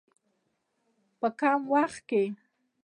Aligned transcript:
په 1.19 1.27
کم 1.39 1.59
وخت 1.73 1.99
کې. 2.09 2.23